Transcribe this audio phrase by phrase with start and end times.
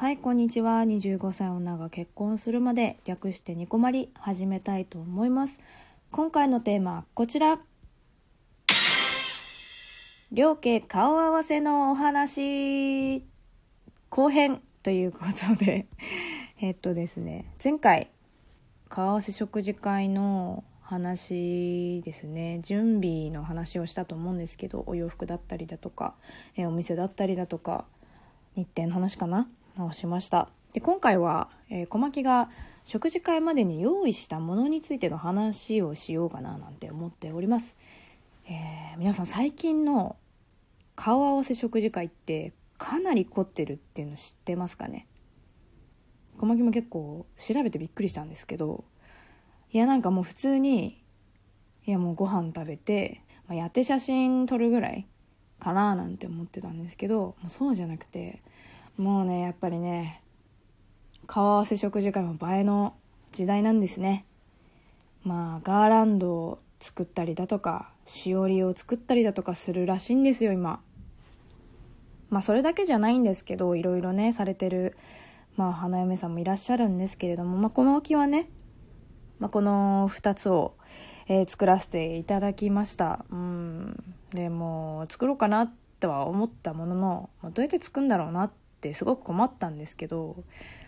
[0.00, 0.80] はい、こんにちは。
[0.80, 5.60] 25歳女が結婚するまで略してニコマリ始めたいと思います。
[6.10, 7.60] 今回のテーマはこちら。
[10.32, 13.22] 両家顔合わせのお話
[14.08, 15.18] 後編というこ
[15.48, 15.86] とで
[16.62, 18.08] えっとですね前回
[18.88, 26.14] 顔合わせ食事会の話ですね準備の話をしたと思うんですけどお洋服だったりだとか
[26.56, 27.84] えお店だったりだとか
[28.56, 29.46] 日程の話かな
[29.86, 30.48] をしました。
[30.72, 32.48] で今回は、えー、小牧が
[32.84, 37.76] 食事会までに用意したものについての話をしようかななんて思っております。
[38.46, 40.16] えー、皆さん最近の
[40.96, 45.06] 顔合わせ食事会ってかなり凝ってるっていうの知ってますかね？
[46.38, 48.84] 小牧も結構調べてびっくりしたんですけど
[49.72, 51.02] いやなんかもう普通に
[51.86, 55.06] いやもうご飯食べて、まあ、やって写真撮るぐらい
[55.58, 58.40] かななんて思ってたんですけどもうそうじゃなくて
[59.00, 60.20] もうねやっぱりね
[61.26, 62.94] 顔合わせ食事会も映えの
[63.32, 64.26] 時代なんですね。
[65.24, 70.82] まあガーランドを作ったりだとかしおりを作ったりだとかするらしいんですよ今。
[72.28, 74.98] まあそれだけじゃないんですけどいろいろねされてる
[75.56, 78.50] まあ花嫁さんもいらっしゃるんですけれども、まあ、この木はね、
[79.38, 80.74] まあ、この2つを、
[81.26, 83.24] えー、作らせていただきました。
[83.30, 84.04] うん。
[84.34, 90.42] でも作ろうかなとは思ったものの、どうやって作るんだろうなってってすごく困ったんですけど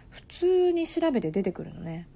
[0.08, 2.08] 普通に調べて出てくるのね。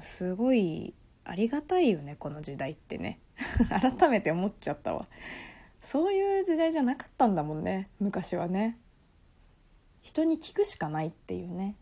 [0.00, 3.18] すごいありがたいよねこの時代ってね。
[3.68, 5.06] 改めて思っちゃったわ。
[5.82, 8.78] そういう時代じゃなかったんだもんね昔はね。
[10.00, 11.74] 人に聞くしかないっていうね。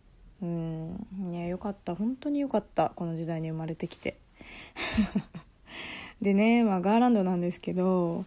[0.42, 1.06] うん。
[1.28, 1.94] いやよかった。
[1.94, 4.18] 本当によかったこの時代に生まれてきて。
[6.22, 8.24] でね、まあ、ガーランドなんですけど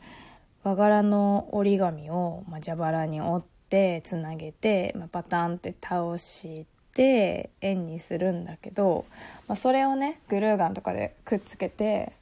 [0.63, 9.05] 和柄の折り紙を、まあ、蛇腹に折ってつなげて、まあ、パタンって倒して円にするんだけど、
[9.47, 12.13] まあ、それをねグルーガンとかでくっつけて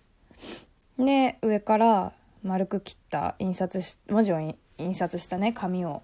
[0.98, 4.40] で上から丸く切った印刷し文字を
[4.78, 6.02] 印刷したね紙を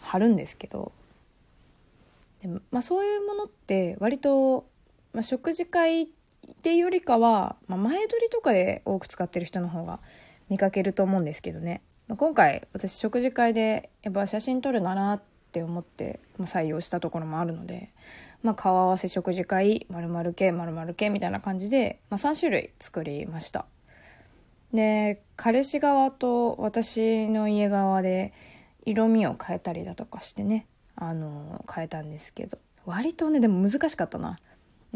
[0.00, 0.92] 貼るんですけど
[2.40, 4.64] で、まあ、そういうものって割と、
[5.12, 6.06] まあ、食事会っ
[6.62, 9.98] ていうよりかは、まあ、前撮りとかで多く使ってる人の方が
[10.48, 15.22] 見かけると思うんですけどね、今回私食事会でやっぱ写真撮るならっ
[15.52, 17.92] て思って、まあ、採用したところもあるので、
[18.42, 23.66] まあ、顔合わせ食事会〇〇系〇〇系みたいな感じで、まあ、3種類作りました。
[24.72, 28.32] で彼氏側と私の家側で
[28.84, 30.66] 色味を変えたりだとかしてね
[30.96, 34.36] あの変えたんですけど割とねでも難しかったな。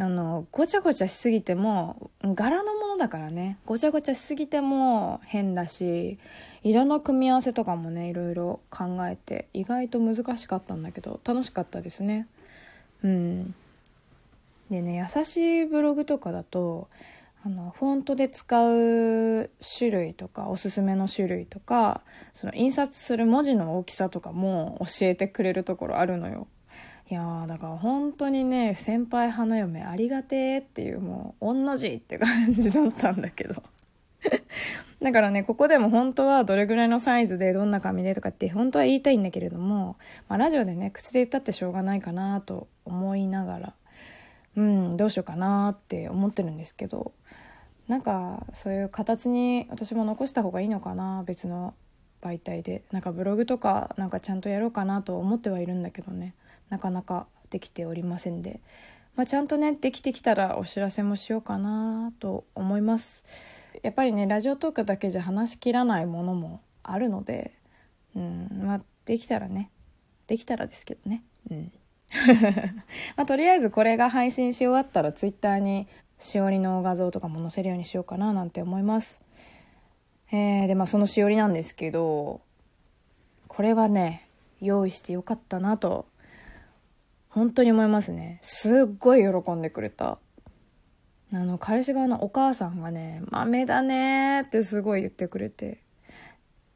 [0.00, 3.58] あのごちゃごちゃしすぎても柄のものだからね。
[3.66, 6.18] ごちゃごちゃしすぎても変だし
[6.62, 12.28] 色の組み合わせとかもねいろいろ考えて意外と難しかったんだけど楽しかったですね。
[13.02, 13.54] うん。
[14.70, 16.88] でね優しいブログとかだと
[17.44, 22.02] あのフォントで使う種類とかおすすめの種類とか
[22.34, 26.46] その印刷する文字の大きさとかも教えてくれるところあるのよ。
[27.10, 33.62] いやだから本当にね先輩花嫁ありがてえっていうもう御の字って感じだったんだけど。
[35.00, 39.96] だからねここでも本当はどれぐらいのサイズでどんな紙でとかって本当は言いたいんだけれども、
[40.28, 43.74] まあ、ラジオでね口で言ったってしょうがないかなと思いながら
[44.56, 47.12] うんどうしようかなって思ってるんですけど
[47.86, 51.74] なんかそういう形に私も残した方がいいのかな別の
[52.20, 52.82] 媒体で。
[52.90, 56.34] なんかブログとかなんかちゃんとやろうかなと思ってはいるんだけどね。
[56.70, 58.60] なかなかできておりませんで、
[59.16, 63.24] まあ、ちゃんとねできてきたらお知らせもしようかなと思います。
[63.82, 67.58] やっぱりねラジオトークだけじゃ話しきらないものもあるので。
[68.16, 69.70] うんまあできたらね。
[70.26, 71.22] できたらですけどね。
[71.50, 71.72] うん。
[73.16, 75.86] まあ、とりあえずこれが配信し終わったらツイッターに
[76.18, 79.20] しおりの画像とかも載せるようにしようかななんて思います。
[80.30, 82.42] えー、でまあそのしおりなんですけど
[83.46, 84.28] これはね
[84.60, 86.06] 用意してよかったなと
[87.28, 88.38] 本当に思いますね。
[88.42, 90.18] すっごい喜んでくれた。
[91.32, 95.82] あの彼氏側のお母さんがね「豆だね」ってすごい言ってくれて。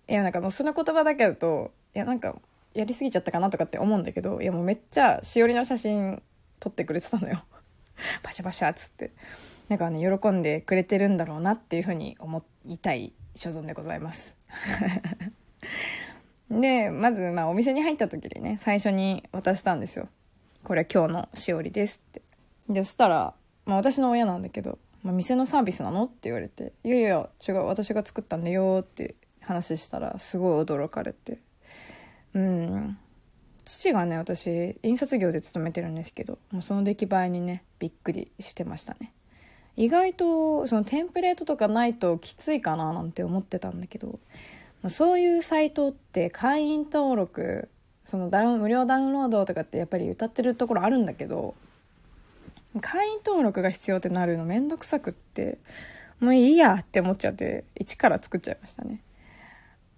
[0.09, 2.37] いやなんかもうその言葉だけだといやなんか
[2.75, 6.23] やりすぎちゃったかなとかって思うんだけどいやもうめっちゃしおりの写真
[6.61, 7.45] 撮ってくれてたのよ。
[8.23, 9.13] パシャパシャっつって。
[9.69, 14.37] なんかね喜んでくれてるんだろうなっていうふうに思いたい所存でございます。
[16.51, 20.09] でまずまあお店に入った時にね最初に渡したんですよ。
[20.65, 22.23] これ今日のしおりですって。
[22.69, 23.35] でそしたら、
[23.67, 31.39] まあ、私の親なんだけど、まあ、店のサービスなのって言われていやいや違う私が作ったんだよって話したらすごい驚かれて。
[32.35, 32.99] うん。
[33.65, 39.13] 父がね私印刷業で勤めてるんですけどもうその出来栄えにねびっくりしてましたね。
[39.77, 44.21] 意外とそのテンプレートとかないときついかななんて思ってたんだけど
[44.89, 47.71] そういうサイトって会員登録
[48.05, 51.55] そのダウン無料ダウンロードとかってやっぱり歌ってるところあるんだけど
[52.81, 55.59] 会員登録が必要ってなるのめんどくさくって
[56.21, 59.03] もういいやって思っちゃって一から作っちゃいましたね。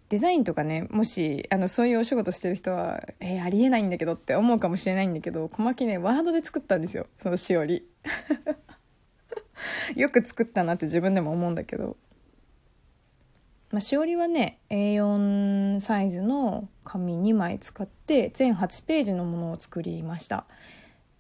[0.09, 7.87] デザインとかねもしあのそういうお仕事してる人はえー、ありえないんだけどって思うかもしれないんだけど小牧ねワードで作ったんですよそのしおり。
[9.97, 11.97] よく作ったなって自分でも思うんだけど。
[13.75, 20.47] まあ、しおりはね A4 サイズの紙2枚使って全8ページのものを作りました。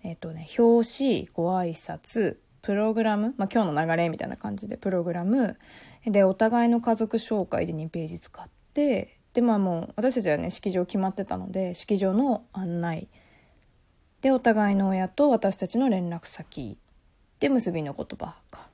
[0.04, 5.58] えっ、とね表紙ご挨拶プログラム、まあ、今日の流れみたいな感じでプログラム
[6.06, 13.08] でお互いの家族紹介で2ページ使ってでまあもう私たちはね式場決まってたので式場の案内。
[14.20, 16.78] でお互いの親と私たちの連絡先。
[17.40, 18.68] で結びの言葉か。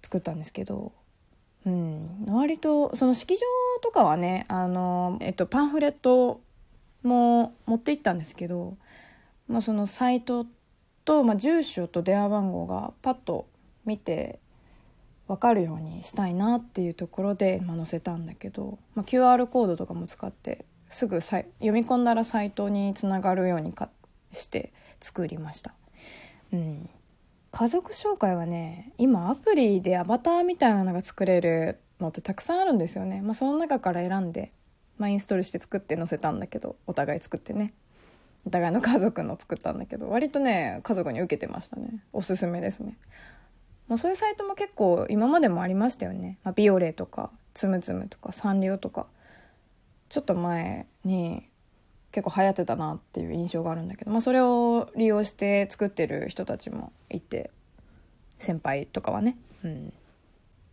[0.00, 0.92] 作ったんですけど。
[1.64, 3.40] うん、割とその式場
[3.82, 6.40] とかはねあの、えっと、パンフレット
[7.02, 8.76] も持って行ったんですけど、
[9.48, 10.46] まあ、そのサイト
[11.04, 13.46] と、まあ、住所と電話番号がパッと
[13.84, 14.40] 見て
[15.28, 23.88] 分かるようにしたいなっていうところで、まあ、載せたんだけど、まあ、QR コードとかも使ってすぐさ読み込んだらサイトにつながるようにか
[24.32, 25.74] して作りました。
[26.52, 26.90] うん
[27.52, 34.50] 家族紹介はね今アプリでアバターみたいなのが作れるのってたくさんあるんですよね、まあ、その中から選んで、
[34.98, 37.72] まあ、インストールして作って載せたんだけどお互い作ってね。
[38.44, 42.02] お互いの家族の作ったんだけど割とね家族に受けてましたね。
[42.12, 42.96] おすすめですね、
[43.86, 49.06] まあ、そういうサイトも結構今までもありましたよね、まあ、ビオレとかつむつむとかサンリオとか。
[50.12, 51.48] ちょっと前に
[52.12, 57.50] 結構流行ってたなっていう印象があるんだけど、まあ、それを利用して作ってる人たちもいて
[58.38, 59.92] 先輩とかはね、うん。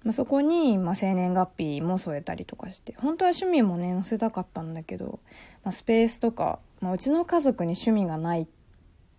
[0.04, 5.20] まあ、そこに、ま、生年月日も添えたりとかして本当は趣味もね載せたかったんだけど、
[5.64, 8.48] まあ、スペースとか、まあ、うちの家族に趣味がない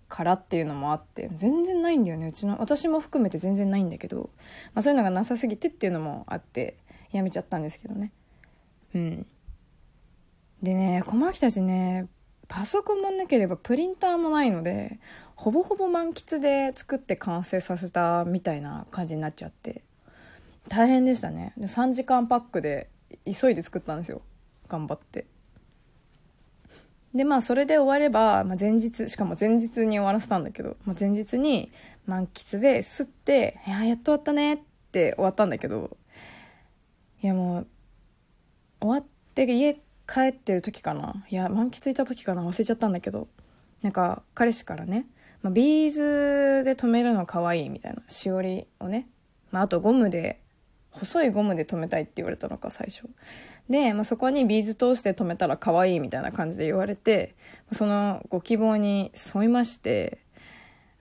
[0.08, 2.26] からっていうのもあって全然ないんだよね。
[2.26, 4.31] うちの私も含めて全然ないんだけど、
[4.75, 6.76] まあ、そういうのがなさすぎてっていうのもあって
[7.12, 8.12] やめちゃったんですけどね。
[8.94, 9.26] うん。
[10.62, 12.09] でね小牧たちね
[12.49, 14.99] パソコンもなければプリンターもないので
[15.37, 19.83] ほぼほぼ満喫で作って完成させたみたいな感じになっちゃって
[20.69, 21.55] 大変でしたね。
[21.57, 22.89] で3時間パックで
[23.25, 24.21] 急いで作ったんですよ。
[24.69, 25.27] 頑張って。
[27.15, 31.71] でまあそれで終われば、まあ、前日しかも前日に終わらせたんだけど、まあ、前日に
[32.07, 34.59] 満喫で吸って「いややっと終わったね」っ
[34.93, 35.97] て終わったんだけど
[37.23, 37.67] いやもう
[38.81, 39.05] 終わっ
[39.35, 39.81] て家
[40.12, 41.25] 帰ってる時かな？
[41.29, 42.43] いや満喫いた時かな？
[42.43, 43.29] 忘れちゃったんだけど。
[43.83, 45.07] なんか彼氏からね、
[45.41, 49.09] まあ、ビーズで留めるの可愛いみたいなしおりをね、
[49.53, 50.43] まあ、あとゴムで
[50.91, 53.09] 細いゴムで留めたいって言われたのか最初。
[53.71, 57.35] で、まあ、そこにビーズ通して留めたら可愛いみたいな感じで言われて
[57.73, 60.19] そのご希望に沿いまして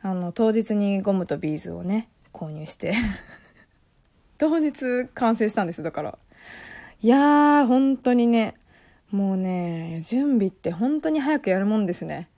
[0.02, 2.94] あの当日にゴムとビーズをね購入して。
[4.38, 6.18] 当日完成したんですだから。
[7.02, 8.56] いやー本当にね
[9.12, 12.30] もうね、準備って本当に早くやるもんですね。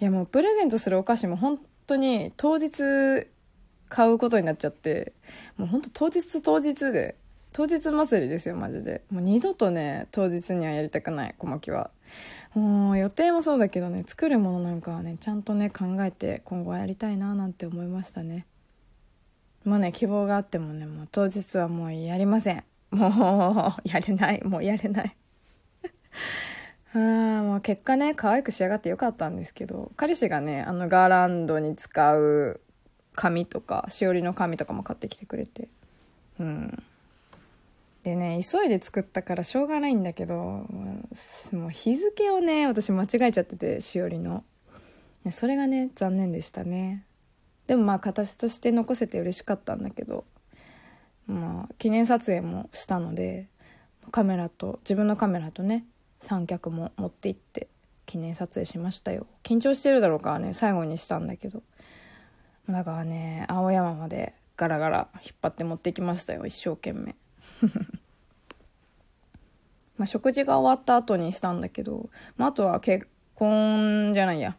[0.00, 3.26] いやもうプレゼントするお菓子も本当に当日
[3.88, 5.12] 買うことになっちゃって、
[5.56, 7.16] もう本当当日当日で、
[7.52, 9.02] 当日祭りですよ、マジで。
[9.10, 11.90] もう二度とね、当日にはやりたくない、小牧は。
[12.54, 18.46] もう予定もそうだけどね、作るものなんかはね、ちゃんとね、考えて今後はやりたいななんて思いましたね。
[19.64, 22.64] もうね、希望があってもね、もう当日はもうやりません。
[22.90, 24.42] もう、やれない。
[24.44, 25.16] もうやれない。
[26.94, 26.98] あ
[27.42, 32.60] まあ結果ね可愛く仕上がってよかったんですけど彼氏がねあのガーランドに使う
[33.14, 35.68] 紙とかしおりの紙とかも買ってきてくれて。
[36.38, 36.82] うん。
[38.02, 41.08] でね急いで作ったからしょうがないんだけども
[41.68, 44.44] う日付をね私間違えちゃっててしおりの。
[45.30, 47.06] それがね残念でしたね。
[47.66, 50.24] でもまあ形として残せて嬉しかったんだけど
[51.26, 53.48] まあ記念撮影もしたので
[54.10, 55.86] カメラと自分のカメラとね
[56.24, 57.68] 三脚も持って行って
[58.06, 59.26] 記念撮影しましたよ。
[59.42, 61.62] 緊張してるだろうからね最後にしたんだけど。
[62.68, 67.14] だからね青山までガラガラ引っ張って持ってきましたよ一生懸命。
[69.98, 74.56] まあ食事が終わった後にしたんだけど、まあ、あとは結婚じゃないや。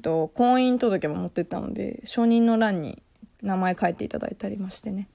[0.00, 3.02] と婚姻届も持ってったので承認の欄に
[3.42, 5.08] 名前書いていただいたりましてね。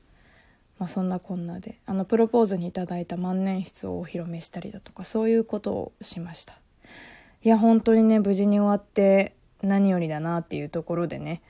[0.84, 6.56] まあ、そんなこんなであのプロポーズにいただいた万年筆をお披露目したりだとかそういうことをしました。
[7.42, 11.42] いや本当にね無事に終わって何よりだなっていうところでね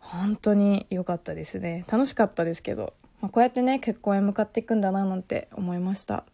[0.00, 1.86] 本当に良かったですね。
[1.90, 6.26] 楽しかったですけど、まあ、こうやってね結婚へ向かっていくんだななんて思いました。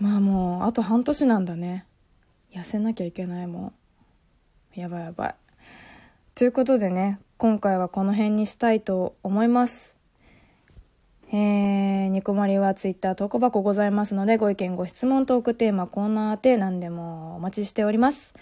[0.00, 1.86] まあもうあと半年なんだね。
[2.52, 3.72] 痩せなきゃいけないも
[4.74, 4.80] ん。
[4.80, 5.34] やばいやばい。
[6.34, 10.01] ということでね今回はこの辺にしたいと思います。
[11.34, 18.34] えー、ニコマリはツイッター投稿箱ございますので、ご意見、ご質問、トークテーマ、コーナーで何でもお待ちしております。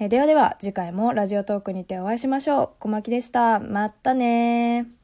[0.00, 2.70] えー、ではでは、次回もラジオトークにてお会いしましょう。
[2.80, 3.60] 小牧でした。
[3.60, 5.01] またね